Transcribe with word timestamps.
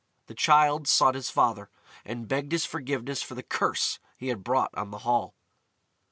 The 0.25 0.33
Childe 0.33 0.87
sought 0.87 1.13
his 1.13 1.29
father, 1.29 1.69
and 2.03 2.27
begged 2.27 2.53
his 2.53 2.65
forgiveness 2.65 3.21
for 3.21 3.35
the 3.35 3.43
curse 3.43 3.99
he 4.17 4.29
had 4.29 4.43
brought 4.43 4.73
on 4.73 4.89
the 4.89 4.97
Hall. 5.05 5.35